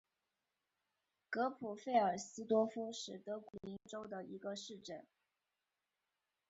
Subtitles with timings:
[1.29, 5.05] 格普费尔斯多夫是德国图林根州的一个市镇。